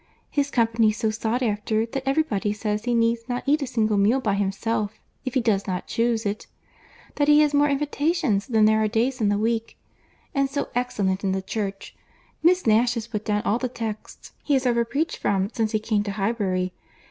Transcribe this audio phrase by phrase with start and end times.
[0.31, 3.97] His company so sought after, that every body says he need not eat a single
[3.97, 6.47] meal by himself if he does not chuse it;
[7.17, 9.77] that he has more invitations than there are days in the week.
[10.33, 11.95] And so excellent in the Church!
[12.41, 15.77] Miss Nash has put down all the texts he has ever preached from since he
[15.77, 16.73] came to Highbury.